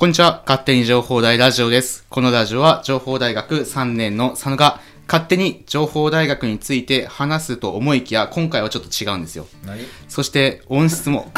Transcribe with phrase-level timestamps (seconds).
[0.00, 0.42] こんにちは。
[0.46, 2.06] 勝手に情報大ラジオです。
[2.08, 9.46] このラジオは情報大学3年の佐野が勝手に情報大学について話すと思いきや、今回はちょっと違うんですよ。
[9.66, 9.84] 何？
[10.08, 11.30] そして音質も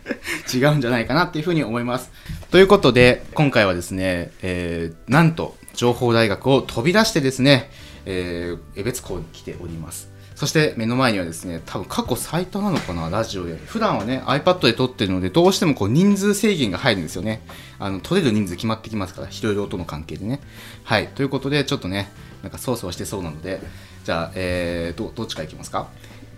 [0.50, 2.10] 違うんじゃないかなっていうふうに思います。
[2.50, 7.70] ということで、今回はですね、えー、なんと情報大学を飛び出してですね、
[8.06, 10.15] えー、江別校に来ております。
[10.36, 13.56] そして目の前にはですね、多分過去最多なのかな、ラジオで。
[13.56, 17.40] 普段はね、iPad で撮ってるので、どうしてもこう人数制限が入るんですよね。
[17.78, 20.40] あの、撮れる人数決まってきますから、人量との関係でね。
[20.84, 21.08] はい。
[21.08, 23.60] ということで、ちょっとね、なんかそわそわしてそうなので、
[24.04, 25.88] じゃあ、えー、どどっちから行きますか？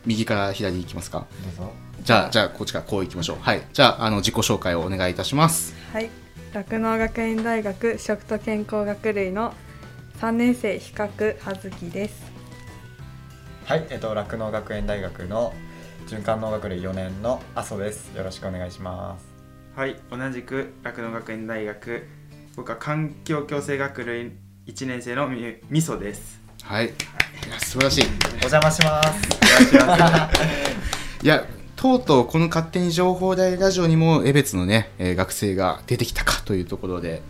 [0.07, 1.27] 右から左に行きますか？
[1.59, 1.73] どうぞ
[2.05, 3.39] じゃあ、じゃあ、こっちからこう行きましょう。
[3.41, 3.63] はい。
[3.73, 5.75] じゃあ、あの、自己紹介をお願いいたします。
[5.93, 6.09] はい、
[6.53, 9.53] 酪農学園大学食と健康学類の
[10.21, 12.28] 3年生比較葉月です。
[13.69, 15.53] はいえっと酪農学園大学の
[16.07, 19.27] 循環農学類4年の阿蘇ですよろしくお願いします
[19.77, 22.07] はい、同じく酪農学園大学
[22.57, 24.33] 僕は環境共生学類
[24.67, 26.41] 1年生のみみそです。
[26.63, 26.87] はい。
[26.87, 26.89] い
[27.51, 28.05] や、素晴らしい。
[28.05, 29.29] お邪魔します
[31.23, 31.45] いや、
[31.77, 37.21] とうとうこの勝手に情報大ラジオにも江別のね、えー学生が出てきたかというところで、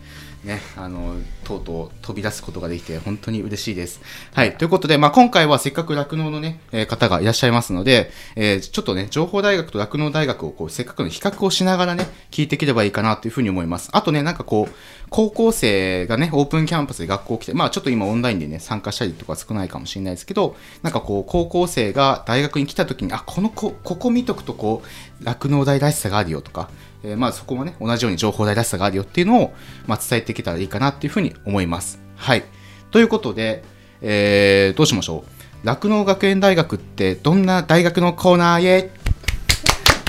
[0.49, 4.01] ね、あの、とうとう飛び出すことができて本当に嬉しいです。
[4.33, 4.57] はい。
[4.57, 13.91] ということで、まあ、今回はせっかく酪農のね、えー方がいらっしゃいますので、えーちょっとね、情報大学と酪農大学をこう、せっかくの比較をしながらね、聞いていければいいかなというふうに思います。
[13.93, 14.75] あとね、なんかこう、
[15.11, 24.83] 高校生がね、オープンキャンパスで学校来て、まあちょっと今オンラインでね、参加したりとか少ないかもしれないですけど、なんかこう、高校生が大学に来た時に、あ、この子、ここ見とくとこ
[25.21, 26.71] う、酪農大らしさがあるよとか、
[27.05, 29.55] えーまあそこもね、同じように情報大らしさがあるよっていうのを、
[29.87, 32.01] まあ伝えていけたらいいかなっていうふうに思います。
[32.17, 32.45] はい。
[32.91, 33.63] ということで、
[34.01, 35.67] えー、どうしましょう。
[35.67, 38.91] 酪農学園大学ってどんな大学のコーナーへ？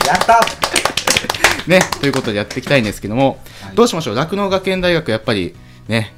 [0.08, 0.40] やった！
[1.67, 3.76] ね、ということでやっていきたいんですけども、はい。
[3.76, 4.16] どうしましょう？
[4.16, 5.56] 酪農学園大学やっぱり
[5.88, 6.16] ね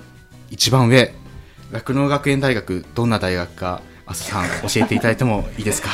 [0.49, 1.13] 一番上。
[1.71, 5.89] 酪農学園大学どんな大学かあすさん教えていただいてもいいですか？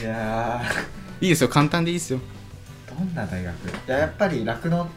[0.00, 0.62] いや
[1.20, 1.48] いいですよ。
[1.48, 2.18] 簡単でいいですよ。
[2.18, 2.41] ー
[2.98, 3.68] どんな大学？
[3.68, 4.88] いややっぱり酪農っ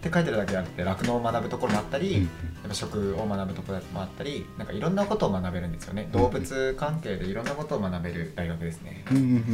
[0.00, 2.22] て書いてるだけじゃなくて酪農を学ぶところもあったり、うん。
[2.22, 2.28] や
[2.66, 6.08] っぱ食を学ぶところもあったりなんかいろんなことを学べるんですよね。
[6.12, 9.44] 動物関係でいろんなことを学べる大学ですね、うんうんうん。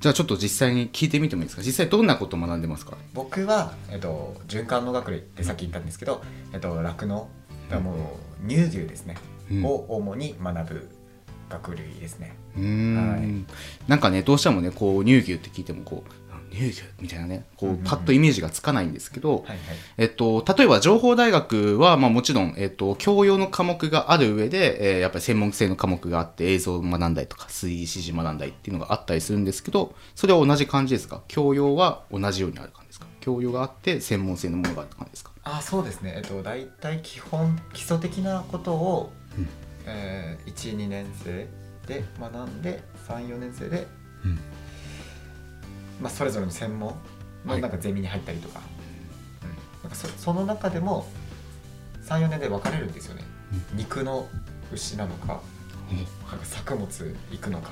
[0.00, 1.62] じゃあちょっと実際に聞いてみてもいいですか？
[1.62, 2.96] 実際どんなことを学んでますか？
[3.14, 6.22] 僕は、えっと、循環農学類ってさっき言ったんですけど、
[6.52, 7.28] えっと、酪農
[7.70, 9.16] がもう乳牛ですね、
[9.50, 9.64] うん。
[9.64, 10.88] を主に学ぶ
[11.48, 12.34] 学類ですね。
[12.56, 13.88] うーん、はい。
[13.88, 16.12] なんかねどうしてもねこう乳牛って聞いてもこう
[17.00, 19.58] みたいなねこうパッとイメージがつかないんですけど、はいはい。
[19.98, 31.22] えっと、例えば情報大学は、まあ、もちろん、えっと、教養の科目がある上で、えーやっぱり専門性の科目があって映像を学んだりとか推理指示学んだりっていうのがあったりするんですけどそれは同じ感じですか？
[31.28, 33.06] 教養は同じようにある感じですか？
[33.20, 35.30] 教養があって専門性のものがある感じですか？
[35.44, 36.14] あそうですね。
[36.16, 39.48] えっと大体基本基礎的なことを、うん。
[39.84, 41.48] えー、12年生
[41.88, 43.88] で学んで34年生で、
[44.24, 44.38] うん
[46.02, 46.94] まあ、それぞれの専門は
[47.46, 47.48] い。
[47.56, 48.60] のなんかゼミに入ったりとか,、
[49.42, 51.06] うん、なんかそその中でも
[52.06, 53.24] 34年で分かれるんですよね、
[53.74, 54.28] 肉の
[54.72, 55.40] 牛なのか
[56.30, 56.86] なんか作物
[57.30, 57.70] 行くのか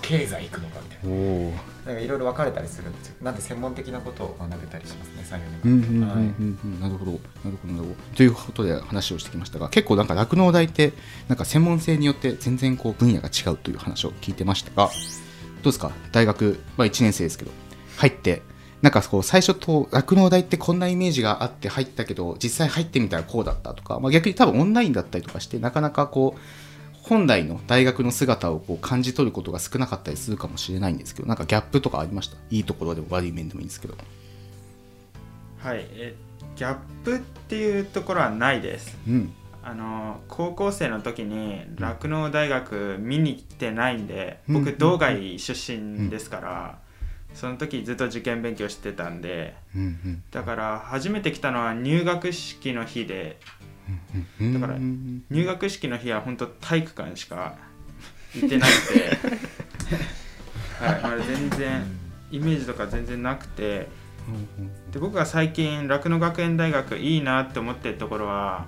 [0.00, 1.50] 経済行くのかみたいな。
[1.86, 3.16] なんかいろいろ分かれたりするんですよ。
[3.20, 7.10] なんで専門的なことを学べたりしますね34うん年間、うんうんうんうんなるほど。
[7.12, 7.20] なる
[7.60, 8.16] ほどなるほど。
[8.16, 10.94] ということで話をしてきましたが結構なんか酪農大って
[11.28, 14.88] なんか専門性によって全然こう分野が違うという話を聞いてましたが。
[14.88, 15.23] ど
[15.70, 15.92] うですか？
[16.12, 17.50] 大学、まあ、1年生ですけど。
[17.96, 18.42] 入って
[18.82, 26.40] なんかこう最初と酪農大ってこんなイメージがあって入ったけど実際入ってみたらこうだったとか、まあ、逆に多分オンラインだったりとかしてなかなかこう
[27.08, 32.36] 本来の大学の姿をこう感じ取ることが少なかったりするかもしれないんですけどなんかギャップとかありました？
[32.50, 33.94] いいところでも悪い面でもいいんですけど。
[35.60, 36.14] はい、え
[36.56, 38.98] ギャップっていうところはないです。
[39.06, 39.32] うん
[39.64, 44.64] あの高校生の時に酪農大学見に来てないんで、うん。
[44.64, 46.78] 僕道外出身ですから、
[47.34, 53.38] その時ずっと受験勉強してたんでうんだから初めて来たのは入学式の日で
[54.40, 57.56] うんだからうん入学式の日は本当体育館しか
[58.34, 59.34] 行ってなくて
[60.84, 61.82] はい、まだ全然
[62.30, 63.88] イメージとか全然なくて
[64.92, 68.66] で僕が最近酪農学園大学いいなって思ってるところは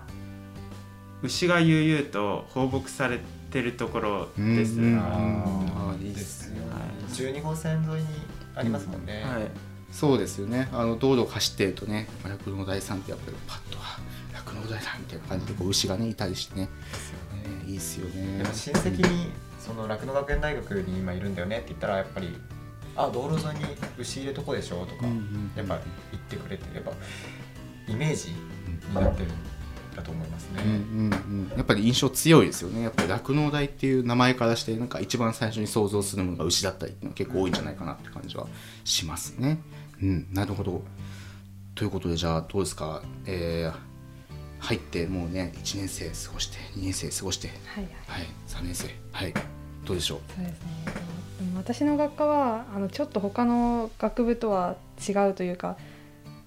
[1.23, 3.21] 牛が悠々と放牧され
[3.51, 6.61] てるところです、うんうんはあーいいっすね。
[7.13, 8.07] 12号線沿いに
[8.55, 9.95] ありますもんね、い。
[9.95, 10.69] そうですよね。
[10.73, 13.99] あの道路を走ってるとね酪農大さんってやっぱりパッとあ
[14.35, 16.69] 酪農大だみたいな感じでこう牛がねいたりしてね、
[17.63, 18.39] えーいいっすよね。
[18.39, 22.37] でも親戚にその酪農学園大学に今いるんだよねって言ったらやっぱり
[22.97, 23.65] 「あ道路沿いに
[23.99, 25.79] 牛入れとこでしょ」とか、うんうんやっぱ
[26.13, 26.93] 言ってくれてやっぱ
[27.89, 29.27] イメージになってる。
[29.27, 29.56] ん
[29.97, 30.63] だと思いますね。
[30.65, 32.83] うんうんうん、やっぱり印象強いですよね。
[32.83, 38.47] やっぱり酪農大っていう名前からしてなんか一番最初に想像するものが牛だったりっていうのは結構多いんじゃないかなって感じは
[38.85, 39.59] しますね。
[40.03, 40.83] うん、なるほど。
[41.75, 43.79] ということでじゃあどうですか、えー
[44.59, 47.93] 入ってもうね1年生過ごして2年生過ごして、はいはい。
[48.07, 48.89] はい、3年生。
[49.13, 49.35] はい。
[49.85, 50.19] どうでしょう？
[50.35, 50.67] そうですね。
[51.39, 54.77] でも私の学科はあのちょっと他の学部とは
[55.07, 55.77] 違うというか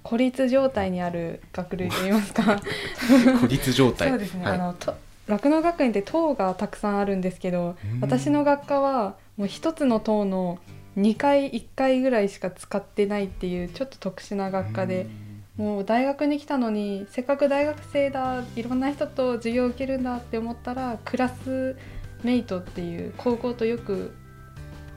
[0.03, 2.59] 孤立状態にある学類といいますか。
[3.41, 4.09] 孤立状態。
[4.09, 4.53] そうですね、はい。
[4.55, 4.93] あのと
[5.27, 7.99] 酪農学園って棟がたくさんあるんですけどうん。
[8.01, 10.59] 私の学科はもう一つの棟の
[10.97, 15.07] 2回1回ぐらいしか使ってないっていうちょっと特殊な学科で
[15.55, 21.77] もう大学に来たのにせっかく大学生だいろんな人と授業を受けるんだって思ったらクラス
[22.23, 24.13] メイトっていう高校とよく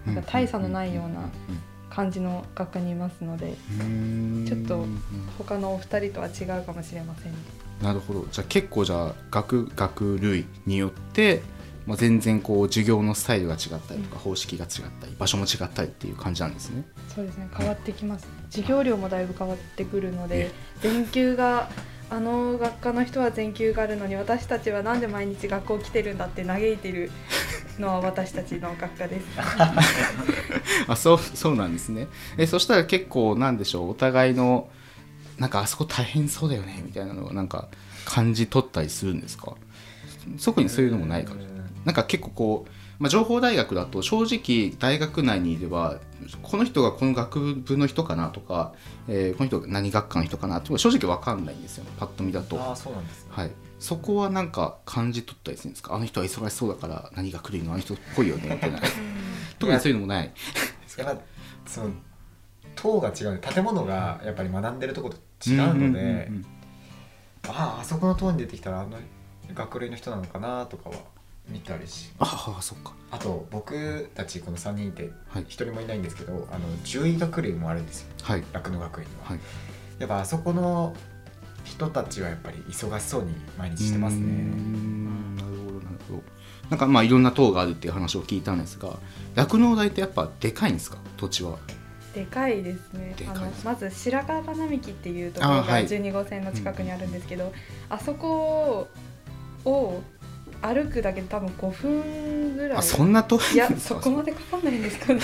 [0.07, 1.31] なんか大差のないような
[1.93, 4.47] 感じの学科にいますのでうん。
[4.49, 4.87] ちょっと
[5.37, 7.39] 他のお二人とは違うかもしれませんね。
[7.83, 8.27] なるほど。
[8.31, 11.43] じゃあ結構じゃあ学学類によって、
[11.87, 16.85] まあ、全然こう授業のスタイルが違ったりとか方式が違ったり場所も違ったりっていう感じなんですね。
[17.15, 17.49] そうですね。
[17.55, 20.50] 変わってきます、授業量もだいぶ変わってくるので
[20.81, 21.69] 全休が
[22.09, 27.11] あの学科の人は全休があるのに私たちはなんで毎日学校来てるんだって嘆いてる
[27.79, 29.25] のは私たちの学科です。
[30.89, 32.09] あそうそうなんですね。
[32.37, 34.69] えそしたら結構なんでしょうお互いの
[35.39, 37.69] なんかあそこ大変そうだよねみたいなのをなんか
[38.05, 39.55] 感じ取ったりするんですか？
[40.43, 41.41] 特にそういうのもないから
[41.85, 42.71] なんか結構こう、
[43.03, 45.99] まあ、情報大学だと正直大学内にいれば
[46.41, 48.75] この人がこの学部の人かなとか、
[49.09, 52.57] えーこの人が何学科の人かなって正直わかんないんですよパッと見だと。
[52.61, 53.33] ああそうなんですね。
[53.33, 53.51] はい、
[53.81, 55.97] そこはなんか感じ取ったりするんですか？
[55.97, 58.79] あの人は忙しそうだから何が来るのあの人っぽいよねみたいな。
[59.59, 60.33] 特にそういうのもない。
[60.97, 61.21] やっぱ
[61.67, 61.91] その
[62.77, 66.47] 棟が違う建物がやっぱり学んでるところと違うので、んんん
[67.49, 68.97] あああそこの棟に出てきたらあの
[69.53, 70.95] 学類の人なのかなとかは
[71.53, 72.95] 見たりしああそっか。
[73.11, 75.43] あと僕たちこの3人いてはい。
[75.43, 78.09] 一人もいないんですけどあの獣医学類もあるんですよ。
[78.23, 78.45] はい。
[78.53, 79.41] 酪農学園には、はい。
[79.99, 80.95] やっぱあそこの
[81.65, 84.21] 人たちはやっぱり忙しそうに毎日してますね。
[84.23, 85.37] ん。
[85.37, 86.23] なるほどなるほど。
[86.71, 88.97] なんかまあいろんな塔があるっていう話を聞いたんですが
[89.35, 90.97] 酪農大ってやっぱでかいんですか？
[91.19, 91.59] 土地は。
[92.15, 93.15] でかいですね。
[93.31, 95.87] あのまず白川並木っていうところがあはい。
[95.87, 97.53] 12号線の近くにあるんですけど
[97.89, 98.89] あ,、そこ
[99.65, 100.03] を
[100.62, 102.79] 歩くだけで多分5分ぐらい。
[102.79, 105.20] あそんな遠いいやそこまでかかんないんですかね。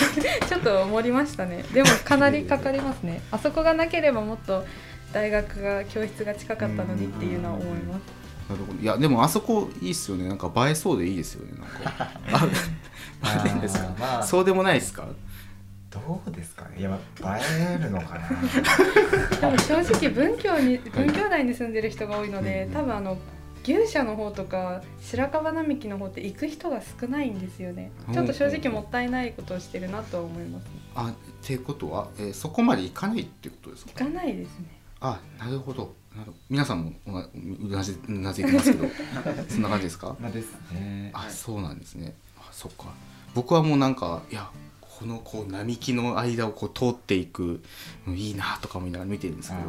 [0.49, 1.63] ちょっと盛りましたね。
[1.73, 3.23] でもかなりかかりますね。
[3.31, 4.65] あそこがなければもっと
[5.13, 8.03] 大学が教室が近かったのにっていうのは思います。
[8.51, 8.79] なるほど。
[8.81, 10.29] いやでもあそこいいっすよね。
[10.29, 11.53] なんか映えそうでいいですよね。
[11.59, 12.11] なんか。
[12.33, 12.49] あ
[13.43, 13.89] あるんですか？
[13.99, 14.23] まあ。
[14.23, 15.07] そうでもないですか？
[15.91, 16.81] どうですかね？
[16.81, 16.91] いや
[17.23, 18.29] 映えるのかな？
[19.41, 23.17] でも正直文教に文教内に住んでる人が多いので多分あの
[23.69, 27.91] 牛舎の方とか白樺並木の方って行く人が少ないんですよね。
[28.13, 30.65] ちょっと正直もったいないことをしてるなとは思います。
[30.95, 31.15] あっ
[31.47, 33.93] ていうことは、えーそこまで行かないってことですか？
[33.93, 34.65] 行かないですね。
[35.01, 35.95] あなるほど。
[36.51, 37.29] 皆さんもうな
[37.63, 38.87] うなずうなずいてますけど
[39.49, 40.17] そんな感じですか？
[40.19, 40.47] まあです。
[40.73, 41.11] ね。
[41.15, 42.15] あそうなんですね。
[42.39, 42.87] あそっか。
[43.35, 44.51] 僕はもうなんかいや
[44.81, 47.63] このこう並木の間をこう通っていく
[48.07, 49.67] のいいなとか思いながら見てるんですけど、ね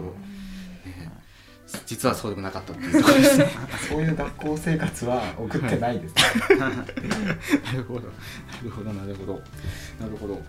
[1.86, 3.50] 実はそうでもなかったっていうところですね。
[3.90, 6.16] そういう学校生活は送ってないです、
[6.58, 6.70] な
[7.74, 8.02] るほど。
[8.02, 8.08] な
[8.64, 9.34] るほどなるほど。
[10.00, 10.42] なるほど。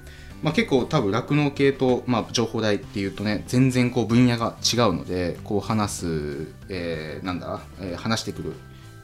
[0.42, 8.52] まあ結構多分酪農系と、まあ、情報大っていうとね全然こう分野が違うのでこう話す、えーなんだ、えー話してくる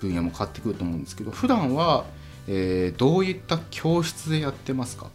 [0.00, 2.04] 分野も変わってくると思うんですけど普段は、
[2.48, 5.08] えーどういった教室でやってますか？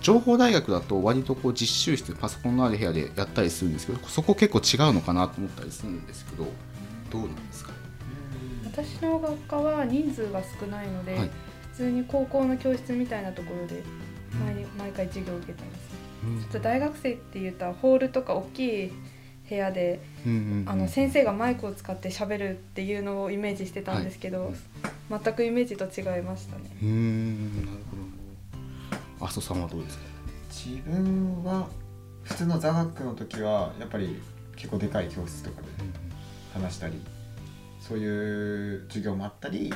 [0.00, 6.46] 情報大学だと割とこう実習室パソコンのある部屋でやったりするんですけどそこ結構違うのかなと思ったりするんですけど
[7.10, 7.72] どうなんですか？
[8.64, 11.30] 私の学科は人数が少ないので、はい。
[11.72, 13.82] 普通に高校の教室みたいなところで
[14.44, 16.42] 毎,、毎回授業を受けたりする。
[16.42, 18.92] ちょっと大学生って言ったらホールとか大きい
[19.48, 20.68] 部屋でうんうんうん。
[20.68, 24.52] あの先生がマイクを使って喋るっていうのをイメージしてたんですけど、
[25.10, 26.64] 全くイメージと違いましたね。
[26.82, 28.02] うーんなるほど
[29.20, 30.04] 阿蘇さんはどうですか？
[30.50, 31.68] 自分は
[32.22, 34.20] 普通の座学の時はやっぱり
[34.56, 35.68] 結構でかい教室とかで
[36.52, 37.00] 話したり
[37.80, 39.72] そういう授業もあったり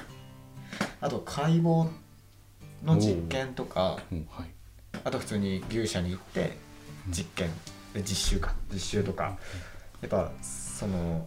[1.00, 1.88] あと解剖
[2.84, 4.50] の実験とかうんはい。
[5.04, 6.56] あと普通に牛舎に行って
[7.08, 7.50] 実験
[7.94, 9.38] で実習か実習とか
[10.00, 11.26] やっぱその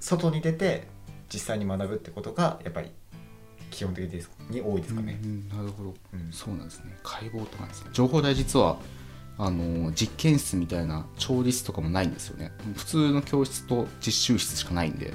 [0.00, 0.86] 外に出て
[1.32, 2.90] 実際に学ぶってことがやっぱり
[3.70, 5.18] 基本的ですに多いですかね。
[5.22, 5.26] う。
[5.26, 5.94] んうんなるほど。
[6.12, 6.32] うん。
[6.32, 6.98] そうなんですね。
[7.02, 7.90] 解剖とかですね。
[7.92, 8.78] 情報大実は
[9.38, 12.52] あの実験室みたいな調理室とかもないんですよね。
[12.76, 15.14] 普通の教室と実習室しかないんで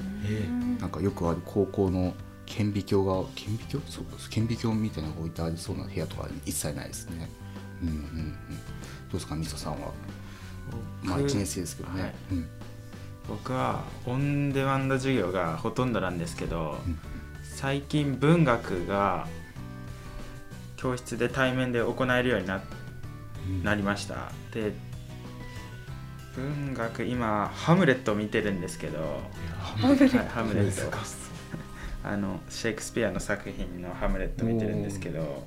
[0.80, 2.12] なんかよくある高校の
[2.46, 3.90] 顕微鏡が顕微鏡？
[3.90, 7.28] そう顕微鏡みたいなのが置いてありそうな部屋とか一切ないですね。
[7.82, 8.32] うんうんうん。
[8.32, 8.36] ど
[9.10, 9.92] うですかみそさんは？
[11.04, 12.14] まあ1年生ですけどね、はい。
[12.32, 12.48] うん。
[13.28, 16.98] 僕はオンデマンド授業がほとんどなんですけど、うん
[17.56, 19.26] 最近文学が
[20.76, 22.60] 教室で対面で行えるようにな
[23.64, 24.30] なりました。
[24.52, 24.74] で
[26.34, 29.22] 文学今ハムレットを見てるんですけど
[29.58, 30.18] ハムレット。
[30.18, 30.98] はいハムレット。
[32.04, 35.46] あのシェイクスピアの作品の「ハムレット」見てるんですけど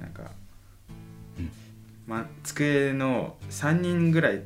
[0.00, 0.32] なんか、
[1.38, 1.50] うん。
[2.08, 4.42] ま、机の3人ぐらい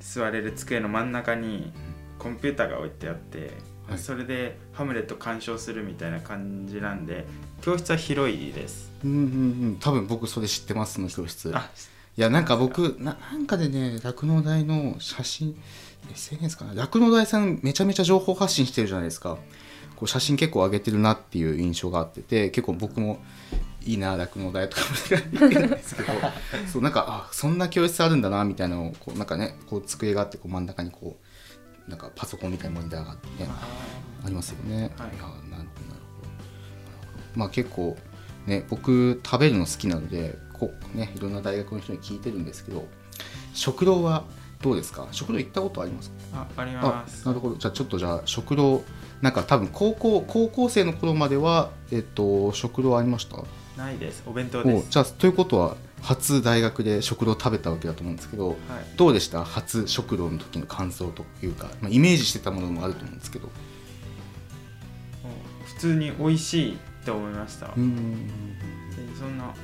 [0.00, 1.70] 座れる机の真ん中に
[2.18, 3.52] コンピューターが置いてあって、
[3.88, 3.98] はい。
[3.98, 7.26] それで「ハムレット」鑑賞するみたいな感じなんで
[7.62, 8.90] 教室は広いです。
[9.04, 9.20] うんうんう
[9.70, 9.76] ん。
[9.80, 11.50] 多分僕それ知ってますその教室。
[11.54, 11.70] あ
[12.16, 15.56] いやなんか僕ななんかでね酪農大の写真
[16.12, 16.74] SNS かな？
[16.74, 19.38] 酪農大さんめちゃめちゃ情報発信してるじゃないですか。
[19.96, 23.20] こう写真結構上げてるなっていう印象があってて結構僕も
[23.84, 26.12] いいな酪農大とかも言ってるんですけど。
[26.72, 31.27] そうなんかあそんな教室あるんだなみたいなのをこうなんかねこう机があってこう真ん中にこう
[31.88, 33.48] なんかパソコンみたいなモニターがあってね
[34.24, 34.76] ありますよね。
[34.76, 34.88] い、やはい。
[34.98, 35.64] なるほどなるほどなる
[36.12, 36.28] ほど。
[37.34, 37.96] まあ結構
[38.46, 42.86] ね僕食べるの好きなのでこうねいろんな大学の人に聞いてるんですけど
[43.54, 44.24] 食堂は
[44.60, 45.06] どうですか？
[45.12, 46.16] 食堂行ったことありますか？
[46.34, 47.24] あありあます。
[47.26, 47.56] なるほど。
[47.56, 48.82] じゃあちょっとじゃあ食堂
[49.22, 53.42] なんか多分高校高校生の頃まではえっと食堂ありました？
[53.76, 54.22] ないです。
[54.26, 54.86] お弁当です。
[54.88, 58.58] おじゃあということは初大学で食堂食べたわけだと思うんですけどはい。
[58.96, 59.44] どうでした？
[59.44, 63.48] 初食堂の時の感想というか、まあ、イメージしてたものもあると思うんですけど。
[65.64, 68.26] 普通に美味しいと思いました、うん。
[68.26, 68.32] で
[69.16, 69.54] そんな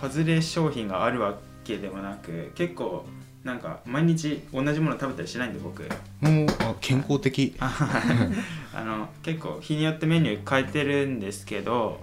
[0.00, 3.04] 外れ商品があるわけでもなく結構
[3.42, 5.82] なんか毎日同じもの食べたりしないんで僕。
[6.20, 7.56] もうあ健康的。
[7.60, 12.00] あの結構日によってメニュー変えてるんですけど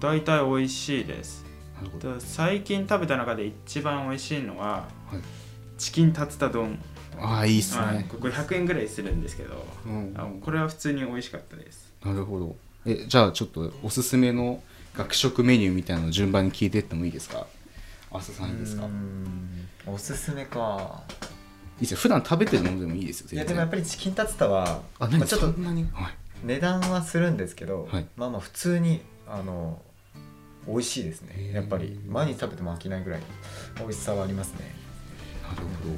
[0.00, 1.44] 大体美味しいです
[2.20, 5.20] 最近食べた中で一番美味しいのははい。
[5.78, 6.78] チキンタツタ丼、
[7.18, 8.04] ああいいっすね、はい。
[8.04, 10.14] これ500円ぐらいするんですけどうん。
[10.16, 11.92] あこれは普通に美味しかったです。
[12.04, 12.56] なるほど。
[12.86, 14.62] えじゃあちょっとおすすめの
[14.94, 17.46] 学食メニューみたいなのを順番に聞いていってもいいですか？
[18.12, 18.88] あすさんいいですか？
[19.86, 21.02] おすすめか。
[21.78, 21.96] いですよ。
[21.96, 25.18] 普段食べてるものでもいいですよいやでもやっぱりチキンタツタはあ何？
[25.18, 25.54] まあちょっと
[26.44, 28.06] 値段はするんですけど、はい。
[28.16, 29.80] まあまあ普通にあの
[30.66, 31.52] 美味しいですね。
[31.52, 31.98] やっぱり。
[32.08, 33.20] 毎日食べても飽きないぐらい
[33.78, 34.72] 美味しさはありますね。
[35.42, 35.90] なるほど。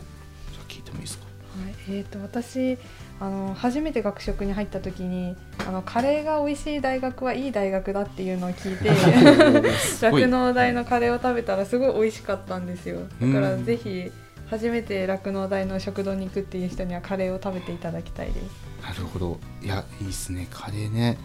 [0.53, 1.25] じゃあ聞いてもいいですか？
[1.25, 2.77] はい、えー、と私
[3.21, 5.37] あの初めて学食に入った時に
[5.69, 8.91] あのカレーが美味しい大学はいい大学だっていうのを聞いて
[10.03, 13.03] 酪農大のカレーを食べたらすごい美味しかったんですよ。
[13.21, 14.11] だからうんぜひ
[14.51, 18.45] 初めて酪農大の食堂に行くっていう人にはカレーを食べていただきたいです。
[18.83, 19.39] なるほど。
[19.63, 20.49] いやいいっすね。
[20.51, 21.17] カレーね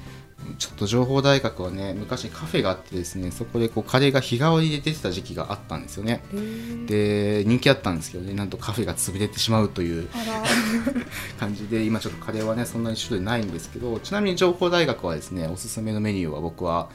[0.58, 6.24] ちょっと情報大学はね昔カフェがあってですねそこでこうカレーが日替わりで出てた時期があったんですよね。
[6.88, 10.10] で人気あったんですけどねなんとカフェが潰れてしまうという
[11.40, 16.90] 感じで今ちょっとカレーはねそんなに種類ないんですけどちなみに情報大学はですねおすすめのメニューは僕は、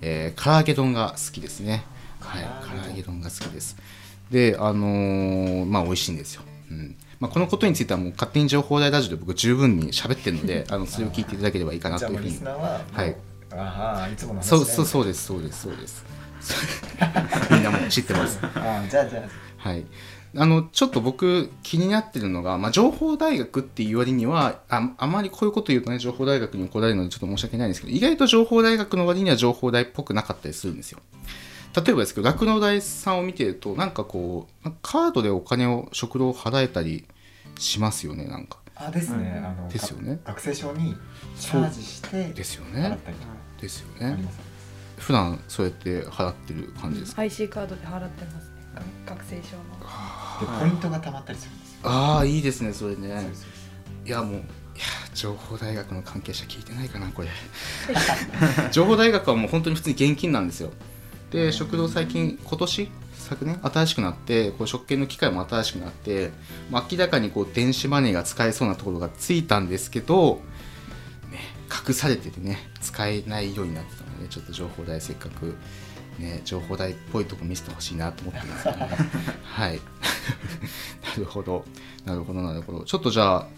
[0.00, 1.84] えー、唐揚げ丼が好きですね。
[2.20, 2.44] はい
[2.82, 3.76] 唐揚げ丼が好きです。
[4.30, 12.38] であのーまあ美味しいんですよ、うんまあ、このことについてはもう勝手に情報大ラジオで僕十分に喋ってるのであのそれを聞いていただければいいかなというふうに。
[12.44, 13.16] ははい。
[13.50, 16.04] ああいつもの話そうそうそうですそうですそうです。
[17.50, 18.38] みんなもう知ってます。
[18.42, 19.68] ああじゃあじゃあ。
[19.68, 19.86] はい、
[20.36, 30.98] あのちょっと僕気になってるのが、まあ、情報大学っていう割にはああまりこういうこと言うとね情報大学に怒られるのでちょっと申し訳ないんですけど意外と情報大学の割には情報大っぽくなかったりするんですよ。
[31.74, 37.06] 例えばですけど酪農大さんを見てるとなんかこうカードでお金を食堂払えたり
[37.58, 38.58] しますよねなんか。
[38.76, 40.20] あですね、うんあのですよね。
[40.24, 40.96] 学生証に
[41.38, 43.34] チャージしてですよ払ねったりとか。
[43.60, 44.24] ですよね。
[44.98, 48.54] 普段そうやって払ってる感じですか？IC カードで払ってますね。
[49.06, 49.62] 学生証の。
[50.40, 51.78] でポイントがたまったりするんですよ。
[51.84, 53.08] ああいいですねそれね。
[53.08, 53.46] そうそ
[54.04, 54.08] う。
[54.08, 54.42] いやもういや
[55.14, 57.28] 情報大学の関係者聞いてないかなこれ。
[58.72, 60.72] 情報大学はもう本当に普通に現金なんですよ。
[61.30, 62.90] で食堂最近今年
[63.34, 66.30] 昨年新しくなってこう食券の機械も新しくなって
[66.70, 70.40] まあ明らかにこう電子マネーが使えそうなところがついたんですけど、
[71.30, 71.38] ね、
[71.86, 75.54] 隠されててね使えないようになってたのでちょっと情報大せっかく
[76.18, 78.88] ね、情報大っぽいとこ見せてほしいなと思ってるんですけどね。
[79.42, 79.80] はい。
[81.02, 81.64] なるほど。
[82.04, 82.84] なるほどなるほど。
[82.84, 83.48] ちょっとじゃあ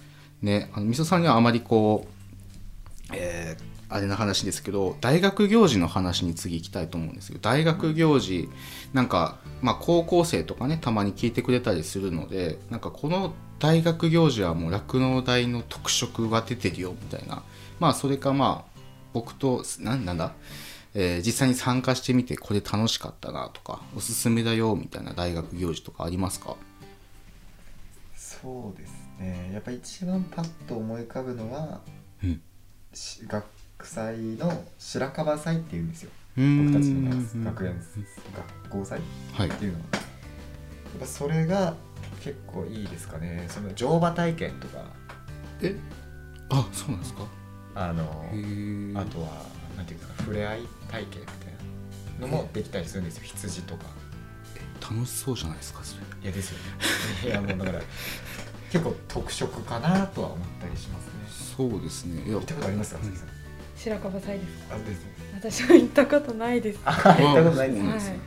[0.40, 7.38] ねあのみそさんにはあまりこう、えーあれの話ですけど大学行事の話に次行きたいと思うんですよ。
[7.40, 8.48] 大学行事
[8.92, 17.42] なんか、まあ、高校生とかねたまに聞いてくれたりするのでなんかこの大学行事はもう酪農大の特色が出てるよみたいな。
[17.78, 18.80] まあそれかまあ
[19.12, 20.32] 僕となんなんだ、
[20.94, 26.56] えー実際に参加してみてこれ楽しかったなとかおすすめだよみたいな大学行事とかありますか？
[28.16, 29.50] そうですね。
[29.54, 31.80] やっぱ一番パッと思い浮かぶのは、
[32.22, 32.42] うん。
[32.92, 33.26] し
[33.86, 36.10] 学祭の白樺祭っていうんですよ。
[36.36, 37.80] 僕たちの学学園
[38.64, 39.00] 学校祭
[39.32, 39.48] はい。
[39.48, 40.00] っていうのがや
[40.96, 41.74] っぱそれが
[42.20, 43.46] 結構いいですかね。
[43.48, 44.84] その乗馬体験とか。
[45.62, 45.76] え？
[46.50, 47.22] あそうなんですか？
[47.76, 48.02] あの
[49.00, 49.44] あとは
[49.76, 51.36] なんていうんですか触れ合い体験みたい
[52.20, 53.22] なのもできたりするんですよ。
[53.24, 53.84] 羊とか。
[54.80, 56.02] 楽しそうじゃないですかそれ。
[56.22, 56.64] いやですよね。
[57.24, 57.84] いやもうだから
[58.70, 61.10] 結構特色かなとは思ったりしますね。
[61.56, 62.22] そうですね。
[62.28, 63.35] いや行ったことありますか鈴木さん？
[63.76, 64.74] 白樺祭ですか？
[64.74, 65.06] あです。
[65.34, 66.78] 私は行ったことないです。
[66.84, 67.80] はあ行ったことないですね。
[67.80, 68.18] そうなんですね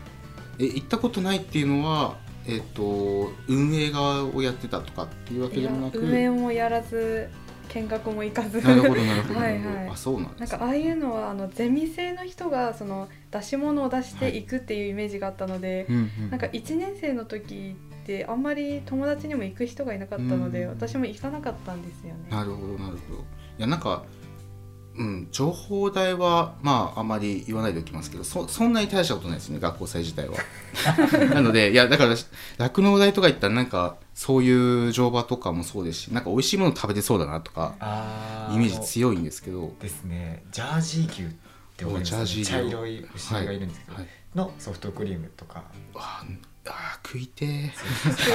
[0.59, 5.99] え行ったことないっていうのはえっ、と運営側をやってたとかっていうわけでもなく？
[5.99, 7.29] 運営もやらず
[7.69, 8.61] 見学も行かず。
[8.61, 9.39] なるほどなるほど。
[9.39, 9.89] はいはい。
[9.89, 10.47] あそうなんですね。
[10.49, 16.29] なんかああいうのはあのゼミ生の人がその出し物を出していくっていうイメージがあったので、うんうん。
[16.31, 20.69] なんか1年生の時ってあんまり友達にも行く人がいなかったので、うん。
[20.69, 22.27] 私も行かなかったんですよね。
[22.31, 23.19] なるほどなるほど。
[23.21, 24.03] いやなんか
[24.99, 30.35] うん情報代はまああまり言わないでおきますけどそそんなに大したことないですね学校祭自体は。
[31.33, 32.15] なのでいやだから
[32.57, 39.73] 酪農大とか行ったらなんかそういう乗馬とかもそうですしなんか美味しいもの食べてそうだなとかあイメージ強いんですけど。
[39.79, 40.43] ですね。
[40.51, 41.25] ジャージー牛っ
[41.77, 42.51] てわかりますおジャージー牛。
[42.51, 45.63] 茶色い牛がいるんですけど、はいのソフトクリームとか。
[45.95, 46.37] あー
[46.69, 47.71] あー食いてー。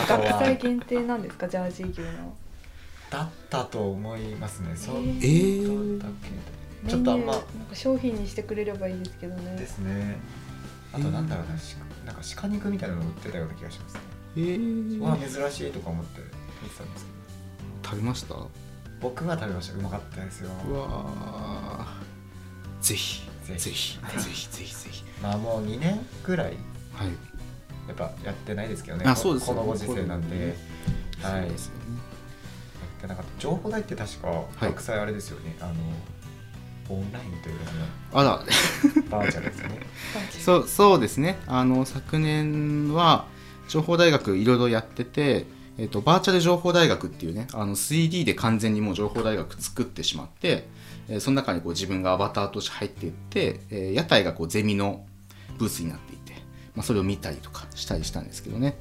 [0.03, 2.35] あと 学祭は限定なんですかジャージー牛の。
[3.15, 4.73] だったと思いますね。
[4.77, 5.19] そうえー。
[5.19, 6.55] えーだっけ
[6.91, 9.57] ちょっとあんまなんか商品にしてくれればいいですけどね。
[9.57, 10.19] ですね。
[10.93, 13.95] あとなんだろうな、しなんか鹿肉みたいなの売ってたような気がします。
[13.95, 14.01] ね、
[14.37, 16.21] えーわあ珍しいとか思って
[16.63, 17.11] 見てたんですけ
[17.89, 17.91] ど。
[17.91, 18.35] 食べました？
[18.35, 18.49] う
[19.01, 19.75] 僕は食べました。
[19.75, 20.51] うまかったですよ。
[20.73, 22.85] わー。
[22.87, 23.23] ぜひ。
[23.47, 23.61] ぜひ。
[23.65, 23.99] ぜひ。
[23.99, 24.49] ぜひ。
[24.49, 24.75] ぜひ。
[24.75, 25.05] ぜひ。
[25.23, 26.55] まあもう2年ぐらい
[26.93, 27.09] はい。
[27.89, 29.05] やっぱやってないですけどね。
[29.05, 29.55] こあそうですよ。
[29.55, 30.55] このご時世なんで。
[31.23, 31.51] はい
[33.07, 34.45] そうですよねでなんか情報代って確かい。
[34.61, 35.75] 学祭あれですよね、あの
[36.89, 37.71] オンラインというか
[38.13, 38.39] あら。
[38.39, 38.45] ね
[39.11, 39.81] バーチャルですよね
[40.41, 41.39] そうそうですね。
[41.47, 43.27] あの昨年は
[43.69, 45.47] 情報大学いろいろやってて、
[45.79, 50.69] えっとバーチャル情報大学っていうねあの 3D で完全にもう情報大学作ってしまって、
[51.09, 55.05] えーその中にこう自分がアバターとして入っていって、えー屋台がこうゼミの
[55.59, 56.33] ブースになっていて、
[56.75, 58.77] まあ、それを見たりとかしたりしたんですけどね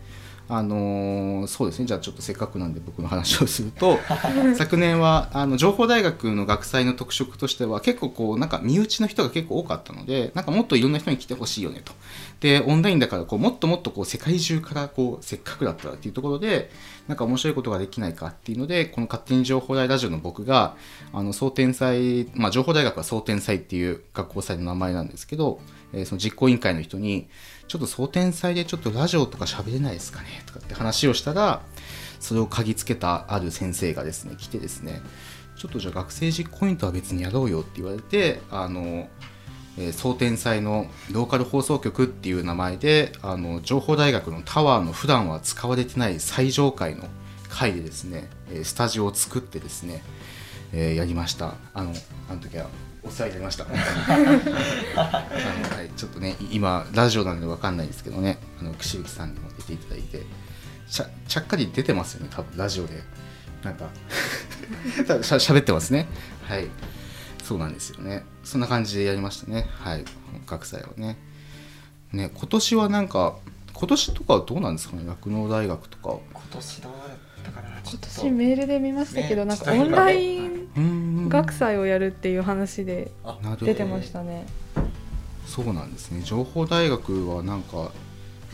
[0.49, 1.85] あのーそうですね。
[1.85, 3.97] じゃあちょっとせっかくなんで僕の話をすると
[4.55, 11.93] 昨年はあの情報大学の学祭の特色としては結構こうなんか身内の人が結構多かったのでなんかもっといろんな人に来てほしいよねと。
[12.41, 16.69] でオンラインだからこうもっともっとこう世界中からこうせっかくだったらっていうところで
[17.07, 20.75] なんか面白いことができないかっていうのでこの勝手に情報大ラジオの僕が
[21.13, 25.59] あの総天祭、まあ、情報大学は総天祭っていう学校祭の名前なんですけど、
[25.93, 27.27] えーその実行委員会の人に
[27.67, 31.61] ちょっと総天祭でちょっとラジオとか喋れないですかねとかって話をしたら
[32.19, 35.01] それを嗅ぎつけたある先生がですね来てですね
[35.55, 39.07] ちょっとじゃあ学生実行委員とは別にやろうよって言われてあの
[39.77, 47.05] えー総天祭のローカル放送局っていう名前であの情報大学のタワーの普段は使われてない最上階の
[47.49, 48.29] 階でですね
[48.63, 50.03] スタジオを作ってですね、
[50.73, 51.55] えーやりました。
[51.73, 51.93] あの
[52.29, 52.67] あの時は
[53.03, 53.65] お世話になりました。
[53.65, 53.71] は
[55.83, 58.37] い、ちょっとねい今ラジオなんで分かんないですけどね。
[58.59, 60.21] あの串引さんにも出ていただいて。
[60.89, 63.01] ちゃちゃっかり出てますよね多分ラジオで。
[63.63, 63.89] なんか
[65.07, 66.07] 多分しゃ喋ってますね。
[66.43, 66.67] はい。
[67.43, 68.23] そうなんですよね。
[68.43, 69.67] そんな感じでやりましたね。
[69.73, 70.05] はい。
[70.45, 71.17] 学祭はね。
[72.11, 73.35] ね今年はなんか
[73.73, 75.03] 今年とかはどうなんですかね？
[75.07, 76.17] 酪農大学とか。
[76.31, 77.09] 今年どうだっ
[77.43, 77.81] たかな？
[77.81, 78.21] ちょ今っと。
[78.21, 83.11] 年メールで見ましたけど、ねなんかオンライン学祭をやるっていう話で
[83.61, 84.45] 出てましたね。
[85.45, 86.21] そうなんですね。
[86.21, 87.91] 情報大学はなんか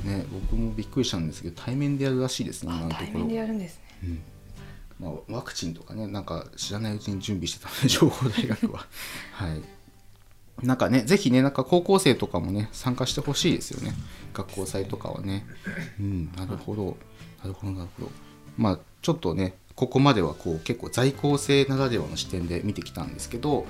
[0.03, 3.07] ね僕もびっくりしたんですけど対面でやるらしいですね今のところ。
[3.07, 3.83] 対面でやるんですね。
[4.03, 4.21] うん。
[4.99, 8.85] まあ、ワクチンとかねなんか知らないうちに準備してたので 情報大学は。
[9.33, 9.61] はい。
[10.65, 13.93] なんかねぜひねなんか高校生とかもね参加してほしいですよね。
[14.33, 15.45] 学校祭とかはね。
[15.99, 16.97] うんなるほど。
[17.41, 18.11] なるほどなるほど。
[18.57, 23.65] まあちょっとねここまではこう結構在校生ならではの視点で見てきたんですけど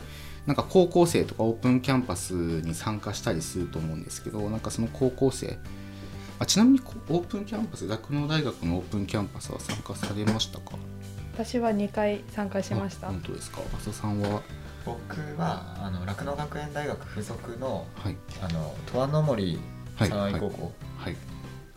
[0.48, 5.60] なんか高校生とかオープンキャンパスに参加したりすると思うんですけどなんかその高校生
[6.40, 10.72] あちなみにこオープンキャンパス酪農大学のオープンキャンパスは参加されましたか？
[11.36, 13.10] 私は2回参加しました。
[13.10, 13.12] あ。
[13.12, 13.60] 本当ですか？
[13.78, 14.42] 浅田さんは？
[14.86, 14.98] 僕
[15.40, 18.18] はあの酪農学園大学附属のはい。
[18.42, 19.60] あの十和の森
[19.96, 21.16] はい三愛高校はい、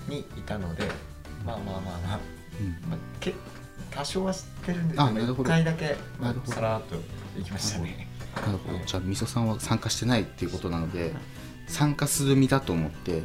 [0.08, 0.84] にいたので、
[1.44, 2.20] まあまあまあまあ、
[2.58, 2.90] うん。
[2.90, 3.34] まあ、け
[3.94, 5.44] 多少は知ってるんですけど。
[5.44, 5.96] 回だけ、
[6.46, 6.96] さらっと
[7.38, 8.08] 行きましたね。
[8.46, 8.84] なるほど。
[8.84, 11.14] じゃあみそさんは参加してないっていうことなので
[11.66, 13.22] 参加する身だと思って、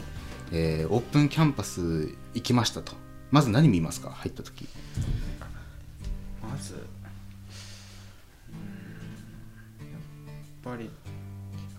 [0.51, 2.93] えーオープンキャンパス行きましたと。
[3.31, 4.11] まず何見ますか？
[4.11, 4.67] 入った時。
[6.41, 6.83] まずうんや
[10.73, 10.89] っぱり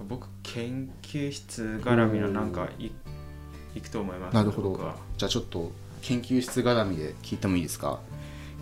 [0.09, 2.90] 僕研究室絡みのなんかい
[3.74, 4.35] 行くと思います。
[4.35, 4.94] なるほど。
[5.16, 8.01] じゃあちょっと研究室絡みで聞いてもいいですか？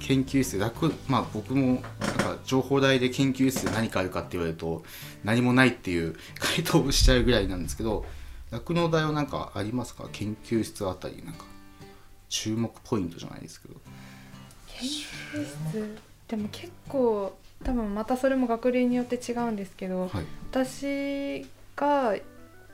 [0.01, 1.83] 研究室楽まあ僕もなん
[2.17, 4.85] か情報大で研究室で何かあるかって言われると
[5.25, 8.05] 何もないっていう 回答をしちゃうぐらいなんですけど
[8.51, 10.09] 酪農大は何かありますか？
[10.13, 11.45] 研究室あたりなんか
[12.29, 13.75] 注目ポイントじゃないですけど。
[14.69, 15.97] 研究室？
[16.29, 20.25] でも結構多分またそれも学類によって違うんですけどはい。
[20.51, 22.17] 私が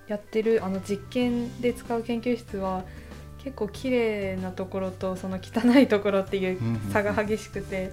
[0.08, 2.84] やってるあの実験で使う研究室は
[3.42, 6.58] 結構綺麗なところとその汚いところっていう
[6.92, 7.92] 差が激しくて、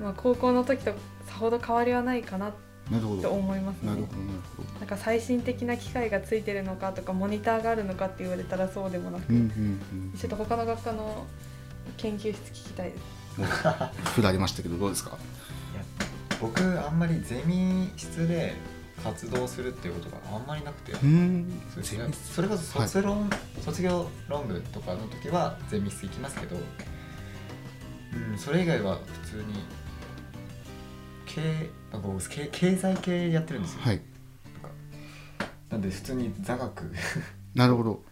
[0.00, 0.92] まあ、高校の時と
[1.26, 2.56] さほど変わりはないかなと
[2.90, 3.30] なるほど。
[3.30, 3.90] 思いますね。
[3.90, 4.18] なるほど
[4.80, 11.26] なんか最新的な機械がついてるのかとかモニターがあるのかって言われたらそうでもなく、うんうんうんちょっと他の学科の
[11.96, 13.40] 研究室聞きたいです。
[13.40, 13.48] もう
[14.14, 15.10] 振られましたけどどうですか？
[15.74, 15.82] いや
[16.40, 18.54] 僕あんまりゼミ室で
[19.06, 21.48] 活動するっていうことがあんまりなくて、うん。
[22.34, 23.30] それこそ卒論、
[23.64, 29.64] 卒業論文とかの時はゼミ室行きますけど、うん、それ以外は普通に
[31.26, 34.00] 経あ経経済系やってるんですよ、はい。
[35.70, 36.92] なんで普通に座学。
[37.54, 38.02] なるほど。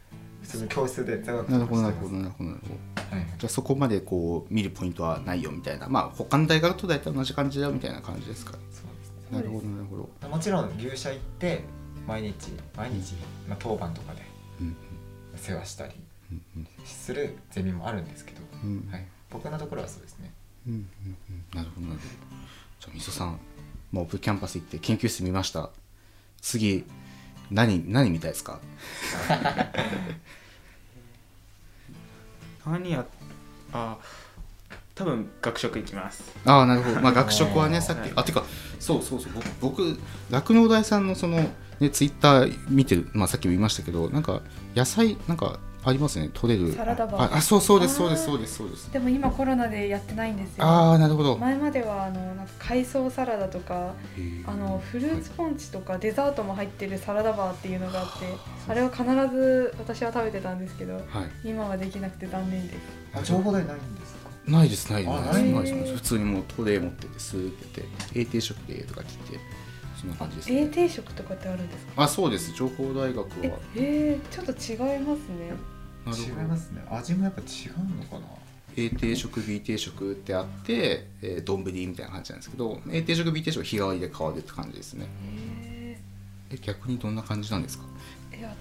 [0.42, 2.74] 普通の教室で座学なるほどなるほどなるほどなるほど。
[2.74, 3.26] ますはい。
[3.38, 5.88] じゃあそこまでこう見るポイントはないよみたいな。
[5.88, 8.52] まあ他の大学と大体同じ感じだよみたいな感じですか？
[8.52, 8.93] ねそう
[9.34, 10.28] なるほどなるほど。
[10.28, 11.62] もちろん牛舎行って
[12.06, 12.34] 毎日
[12.76, 13.14] 毎日、
[13.48, 14.22] まあ、当番とかで
[14.60, 14.76] うん
[15.36, 15.94] 世話したり
[16.30, 16.66] うんうん。
[16.84, 20.32] するゼミもあるんですけど、うんはい、僕のところはそうですね。
[20.66, 21.44] うんうんうん。
[21.56, 22.10] なるほどなるほど。
[22.80, 23.38] じゃあみそさん
[23.92, 25.70] もうオープンキャンパス行って研究室見ました。
[26.40, 26.84] 次
[27.50, 28.60] 何何見たいですか？
[32.66, 33.04] 何や
[33.72, 33.98] あ
[34.94, 36.22] 多分学食行きます。
[36.44, 37.00] ああなるほど。
[37.00, 38.44] まあ学食はねさっき、はいあてか
[38.78, 39.32] そうそうそう。
[39.60, 39.98] 僕僕
[40.30, 41.38] 酪農大さんのその
[41.80, 44.42] ねツイッター見てるまあさっきも言いましたけどなんか
[44.76, 46.30] 野菜なんかありますね。
[46.32, 46.72] 取れる。
[46.72, 47.34] サラダバー。
[47.34, 48.92] ああそうそうですそうですそうですそうです。
[48.92, 50.64] でも今コロナでやってないんですよ。
[50.64, 51.36] ああなるほど。
[51.38, 53.94] 前まではあのなんか海藻サラダとか
[54.46, 58.26] あのフルーツポンチとかデザートも入ってるサラダバーっていうのがあって
[58.68, 61.04] あれを必ず私は食べてたんですけどはい。
[61.44, 62.78] 今はできなくて残念です。
[63.12, 64.13] あ情報台ないんです。
[64.13, 64.13] か
[64.46, 65.14] ないですないです。
[65.14, 67.88] あないです普通にもうトレー持っててスーってて
[68.20, 69.40] 永定食でとか切って
[69.98, 72.02] そんなあ感じです、永ね、定食とかってあるんですか？
[72.02, 72.52] あそうです。
[72.52, 73.26] 情報大学は。
[73.44, 75.54] ええー、ちょっと違いますね。
[76.06, 76.84] 違いますね。
[76.90, 78.26] 味もやっぱ違うのかな
[78.76, 85.06] ？A 定食 B 定食ってあってえー丼、みたいな感じなんですけど A 定食 B 定食は日替わりで変わるって感じですね。
[85.06, 85.98] へ
[86.50, 87.84] え逆にどんな感じなんですか？
[88.32, 88.54] えいや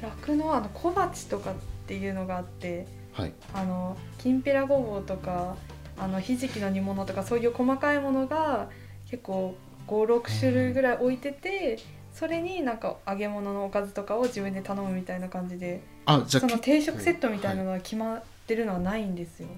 [0.00, 1.54] 酪農あの小鉢とかっ
[1.86, 3.32] ていうのがあってはい。
[3.54, 5.56] あのきんぴらごぼうとか
[5.98, 8.68] あのひじきの煮物とかそういう細かいものが
[9.10, 9.54] 結構
[9.86, 11.78] 56種類ぐらい置いてて
[12.12, 19.48] それになんか揚げ物のおかずとかを自分で頼むみたいな感じであじゃあその定食セットみたいなのが決まってるのはないんですよ。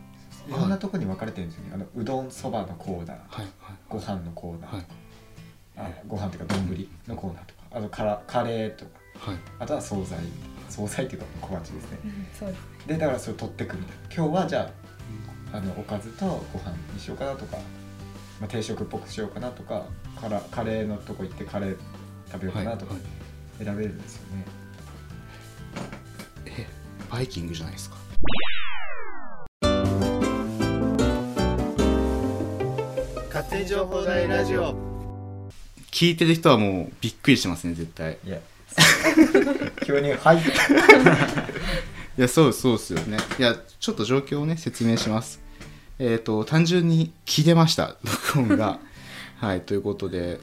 [0.48, 1.70] いろんなとこに分かれてるんですよね。
[1.74, 3.76] あのうどんそばのコーナーはいはい。
[3.88, 4.86] ご飯のコーナー、はい。
[5.76, 9.36] あご飯というか丼のコーナーとかあとからカレーとかはい。
[9.58, 10.18] あとは惣菜
[10.70, 11.98] 惣菜っていうか小鉢ですね。
[12.04, 14.14] うんそうですでだからそれ取ってくみたいな。
[14.14, 14.72] 今日はじゃ
[15.52, 17.58] ああのおかずとご飯にしようかなとか、
[18.40, 19.84] まあ、定食っぽくしようかなとか
[20.18, 21.76] からカレーのとこ行ってカレー
[22.32, 23.02] 食べようかなとかはい
[23.62, 24.44] 選べるんですよね、
[26.46, 26.66] え
[27.10, 27.96] バイキングじゃないですか。
[33.28, 34.76] 勝手に情報大ラジオ。
[35.90, 38.18] 聞いてる人はもうびっくりしてますね絶対。
[38.24, 38.38] いや。
[39.84, 40.38] 急に「はい」
[42.18, 43.16] いやそうそうですよね。
[43.38, 45.40] いやちょっと状況をね説明します。
[46.00, 47.96] えっ、と単純に切れました。
[48.34, 48.80] 録音が。
[49.38, 50.40] はいということで。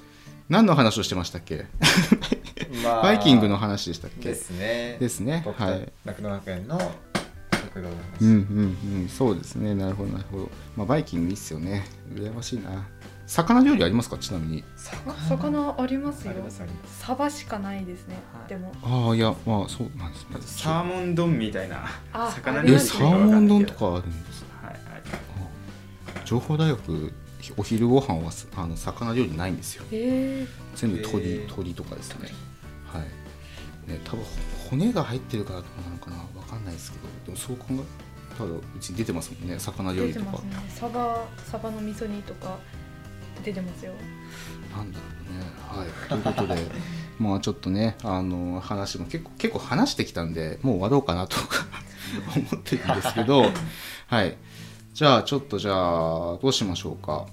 [0.47, 1.65] 何の話をしてましたっけ？
[2.83, 4.29] まあ バイキングの話でしたっけ？
[4.29, 4.97] ですね。
[4.99, 5.43] ですね。
[5.57, 5.91] はい。
[6.05, 6.79] 酪農学園の
[7.51, 9.09] 食堂の話、うんうんうん。
[9.09, 9.73] そうですね。
[9.73, 10.51] なるほどなるほど。
[10.77, 11.85] まあバイキングいいっすよね。
[12.13, 12.87] 羨ましいな
[13.27, 14.17] 魚料理ありますか？
[14.17, 14.63] ちなみに。
[15.07, 15.75] あ魚？
[15.79, 16.33] ありますよ。
[16.85, 18.49] サバしかないですね、はい。
[18.49, 18.71] でも。
[18.83, 20.37] ああいやまあそうなんですね。
[20.41, 25.03] サーモン丼みたいなあ魚ありますえサーモン丼とかあるんですはいはい。
[26.23, 27.13] 情報大学
[27.57, 29.83] お昼ご飯はすあの魚料理ないんですよ。
[29.91, 30.45] え。
[30.75, 32.29] 全部鶏、鶏とかですね。
[32.91, 33.01] はい。
[33.91, 34.25] ね多分
[34.69, 36.17] 骨が入ってるからとかなのかな？
[36.39, 37.07] わかんないですけど。
[37.25, 40.25] でもそう考えたらうちに出てますもんね魚ー、料理とか。
[40.25, 40.71] 出てますね。
[40.75, 42.57] サバサバの味噌煮とか
[43.45, 43.93] 出てますよ
[44.75, 45.45] なんだろうね。
[45.61, 46.61] はい、ということで、
[47.19, 51.65] まあちょっとね、あの話も結構結構話してきたんで、もう終わろうかなとか
[52.35, 53.45] 思ってるんですけど、
[54.07, 54.35] はい。
[54.93, 57.27] じゃあちょっとじゃあどうしましょうか。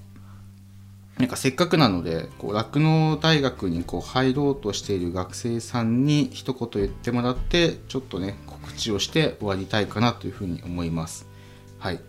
[1.19, 11.27] なんかせっかくなので、こう酪農大学にこう入ろうとしている学生さんに一言言ってもらって、ちょっとね告知をして終わりたいかなというふうに思います。
[11.79, 12.01] はい。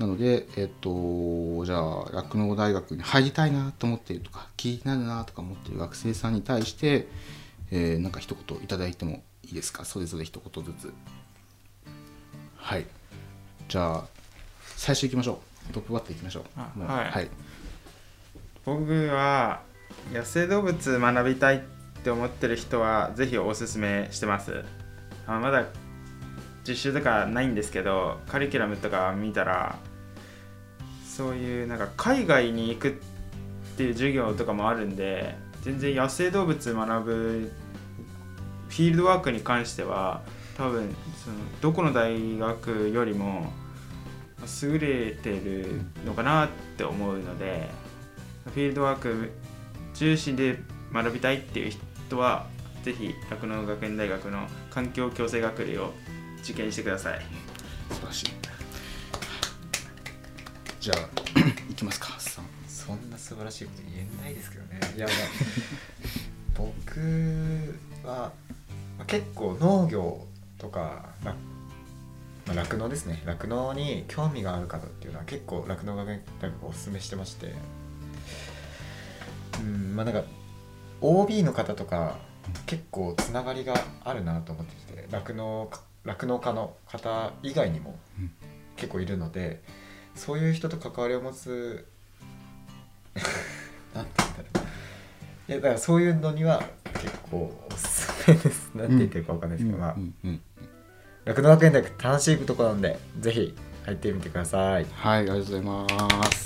[0.00, 7.06] なので、えっと、じゃあ、酪農大学に入りたいなと思っているとか、気になるなとか思っている学生さんに対して、
[7.70, 9.84] えーなんか一言いただいてもいいですか？
[9.84, 10.92] それぞれ一言ずつ。
[12.56, 12.86] はい。
[13.68, 14.04] じゃあ、
[14.74, 15.72] 最初行きましょう。
[15.74, 16.80] トップバッター行きましょう。
[16.82, 17.28] はいはい。
[18.64, 19.60] 僕は
[20.12, 21.60] 野生動物学びたいっ
[22.02, 24.64] て思ってる人はぜひおすすめしてます
[25.26, 25.66] あまだ
[26.66, 29.78] 実習とかないんですけどカリキュラムとか見たら
[31.10, 32.92] そういうなんか海外に行くっ
[33.76, 37.52] ていう授業とかもあるんで全然野生動物学ぶ
[38.68, 40.22] フィールドワークに関しては
[40.56, 43.52] 多分そのどこの大学よりも
[44.62, 47.68] 優れてるのかなって思うので
[48.44, 49.32] フィールドワーク
[49.94, 50.60] 重視で
[50.92, 51.72] 学びたいっていう
[52.06, 52.46] 人は
[52.84, 55.92] ぜひ酪農学園大学の環境共生学類を
[56.42, 57.20] 受験してください
[57.90, 58.59] 素晴らしい。
[60.80, 60.98] じゃあ、
[61.68, 62.46] 行きますか、さん。
[62.66, 64.80] そんな素晴らしいこと言えないですけどね。
[64.96, 65.16] いや、まあ、
[66.56, 68.32] 僕は、
[68.96, 71.34] まあ、結構農業とかまあ
[72.46, 73.22] まあ酪農ですね。
[73.26, 77.54] 酪農に興味がある方っていうのは結構酪農学園大学おすすめしてまして。
[79.60, 80.24] うんまあなんか
[81.02, 82.16] OB の方とか
[82.64, 85.70] 結構つながりがあるなと思ってきて酪農
[86.06, 88.30] 酪農家の方以外にもうん。
[88.76, 89.60] 結構いるので
[90.14, 91.86] そういう人と関わりを持つ
[93.94, 94.66] なんて言うんだろ
[95.48, 95.50] う。
[95.50, 96.62] いやだからそういうのには
[96.94, 97.88] 結構おす
[98.22, 98.70] すめです。
[98.74, 100.40] なんて言ってるかわかんないですけど、まあうんうん
[101.24, 104.86] 酪農学園大学楽しいところなんでぜひ入ってみてください。
[104.92, 105.86] はい、ありがとうございま
[106.32, 106.44] す。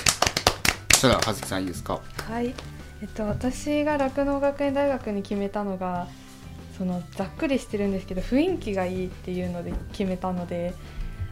[0.92, 2.00] そしたら、葉月さんいいですか？
[2.28, 2.54] はい、
[3.00, 6.08] えっと、私が酪農学園大学に決めたのが
[6.76, 10.74] そのざっくりしてるんですけど雰囲気がいいっていうので決めたので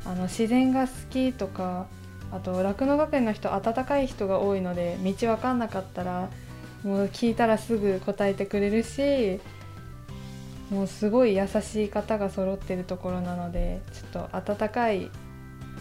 [0.05, 1.87] あの自然が好きとか
[2.33, 6.31] あと酪農学園の人温かい人が多いので道分かんなかったら
[6.83, 9.41] もう聞いたらすぐ答えてくれるし
[10.71, 15.11] もうすごい優しい方が揃ってるところなのでちょっと温かい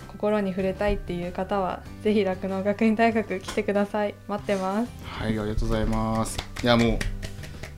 [0.10, 6.38] 心に触れたいっていう方はぜひ酪農学院大学来てください待ってますはい、ありがとうございます。
[6.64, 7.00] いや、もう、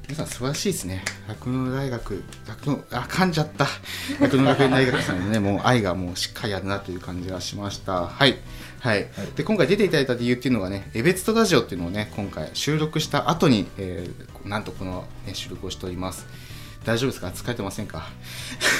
[0.08, 1.04] 皆さん素晴らしいですね。
[1.28, 3.68] 酪農大学、酪農、あ、噛んじゃった。
[4.20, 8.08] 酪農学園大学さんのね、 もう愛がもうしっかりあるなという感じがしました。
[8.08, 8.38] はい。
[8.80, 9.08] はい。
[9.36, 16.26] で、今回出ていただいた理由っていうのがね、エベツトラジオっていうのをね、今回収録した後に、えーなんとこの、ね、収録をしております。
[16.86, 17.28] 大丈夫ですか？
[17.28, 18.08] 疲れてませんか？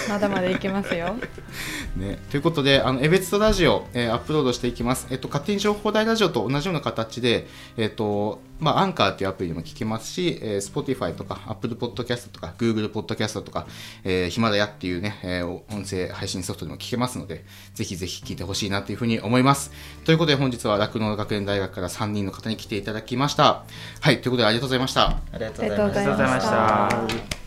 [0.10, 1.16] まだまだいけますよ。
[1.96, 5.08] ね、ということで、あの、エベツトラジオ、えーアップロードしていきます。
[5.10, 13.68] えっと、勝手に情報大ラジオと同じような形で、えっと、まあ、アンカーっていうアプリでも聞けますし、えー、Spotify とか、Apple Podcast とか、Google Podcast とか、
[14.04, 19.72] えーヒマラヤっていうね、えー音声配信ソフトでも聞けますので、ぜひぜひ聞いてほしいなというふうに思います。
[20.06, 23.64] ということで、本日は酪農学園大学から3人の方に来ていただきました。
[24.02, 25.08] はい、ということで、ありがとうございました。
[25.08, 27.43] ありがとうございまありがとうございましたありがとうございました